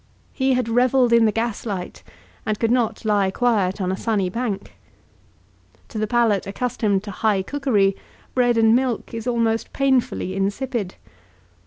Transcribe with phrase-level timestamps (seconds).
[0.33, 2.01] He had revelled in the gas light,
[2.43, 4.73] and could not lie quiet on a sunny bank.
[5.89, 7.95] To the palate accustomed to high cookery,
[8.33, 10.95] bread and milk is almost painfully insipid.